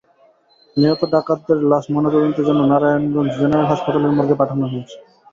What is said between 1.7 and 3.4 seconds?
লাশ ময়নাতদন্তের জন্য নারায়ণগঞ্জ